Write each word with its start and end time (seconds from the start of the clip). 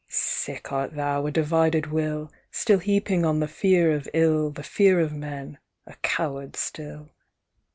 "Sick 0.07 0.71
art 0.73 0.95
thou—a 0.95 1.29
divided 1.29 1.91
will 1.91 2.31
Still 2.49 2.79
heaping 2.79 3.23
on 3.23 3.39
the 3.39 3.47
fear 3.47 3.91
of 3.91 4.09
ill 4.15 4.49
The 4.49 4.63
fear 4.63 4.99
of 4.99 5.13
men, 5.13 5.59
a 5.85 5.93
coward 6.01 6.55
still. 6.55 7.11